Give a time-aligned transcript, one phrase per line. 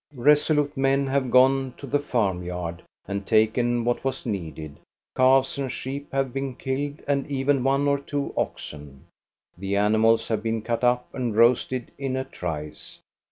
[0.15, 4.79] Resolute men have gone to the farmyard and taken what was needed.
[5.15, 9.05] Calves and sheep have been killed, and even one or two oxen.
[9.59, 12.99] The animals have been cut up and roasted in a trice.